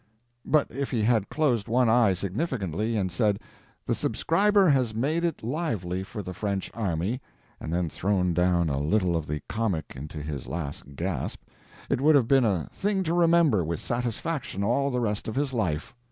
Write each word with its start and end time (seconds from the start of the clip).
But 0.45 0.71
if 0.71 0.89
he 0.89 1.03
had 1.03 1.29
closed 1.29 1.67
one 1.67 1.87
eye 1.87 2.15
significantly, 2.15 2.97
and 2.97 3.11
said, 3.11 3.37
"The 3.85 3.93
subscriber 3.93 4.67
has 4.67 4.95
made 4.95 5.23
it 5.23 5.43
lively 5.43 6.01
for 6.01 6.23
the 6.23 6.33
French 6.33 6.71
army," 6.73 7.21
and 7.59 7.71
then 7.71 7.87
thrown 7.87 8.35
a 8.35 8.79
little 8.79 9.15
of 9.15 9.27
the 9.27 9.43
comic 9.47 9.93
into 9.95 10.19
his 10.23 10.47
last 10.47 10.95
gasp, 10.95 11.43
it 11.87 12.01
would 12.01 12.15
have 12.15 12.27
been 12.27 12.45
a 12.45 12.67
thing 12.73 13.03
to 13.03 13.13
remember 13.13 13.63
with 13.63 13.79
satisfaction 13.79 14.63
all 14.63 14.89
the 14.89 14.99
rest 14.99 15.27
of 15.27 15.35
his 15.35 15.53
life. 15.53 15.93